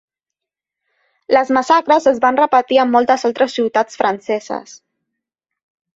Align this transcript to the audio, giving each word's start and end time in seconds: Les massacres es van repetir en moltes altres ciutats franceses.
Les 1.35 1.51
massacres 1.57 2.09
es 2.13 2.17
van 2.25 2.41
repetir 2.41 2.81
en 2.85 2.91
moltes 2.97 3.27
altres 3.31 3.59
ciutats 3.59 4.01
franceses. 4.03 4.75